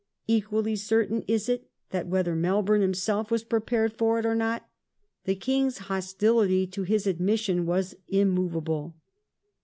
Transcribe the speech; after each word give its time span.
Equally 0.25 0.75
certain 0.75 1.23
is 1.27 1.47
it, 1.47 1.69
that 1.91 2.07
whether 2.07 2.33
Melbourne 2.35 2.81
himself 2.81 3.29
was 3.29 3.43
prepared 3.43 3.93
for 3.93 4.17
it 4.17 4.25
or 4.25 4.33
not, 4.33 4.67
the 5.25 5.35
King's 5.35 5.77
hostility 5.77 6.65
to 6.65 6.81
his 6.81 7.05
admission 7.05 7.67
was 7.67 7.95
immovable. 8.07 8.95